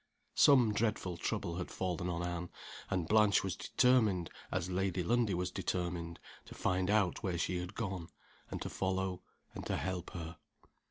[0.33, 2.49] Some dreadful trouble had fallen on Anne
[2.89, 7.75] and Blanche was determined (as Lady Lundie was determined) to find out where she had
[7.75, 8.09] gone,
[8.49, 9.21] and to follow,
[9.53, 10.37] and help her.